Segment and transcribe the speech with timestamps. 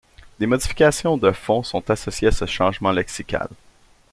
[0.39, 3.47] Des modifications de fond sont associées à ce changement lexical.